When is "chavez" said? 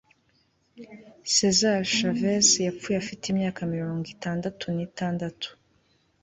1.93-2.47